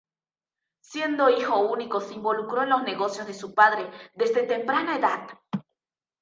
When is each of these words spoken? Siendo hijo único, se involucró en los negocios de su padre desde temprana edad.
Siendo 0.79 1.29
hijo 1.29 1.59
único, 1.59 2.01
se 2.01 2.15
involucró 2.15 2.63
en 2.63 2.69
los 2.71 2.81
negocios 2.81 3.27
de 3.27 3.35
su 3.35 3.53
padre 3.53 3.87
desde 4.15 4.41
temprana 4.47 4.97
edad. 4.97 5.27